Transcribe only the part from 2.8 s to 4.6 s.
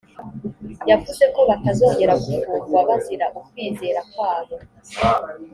bazira ukwizera kwabo.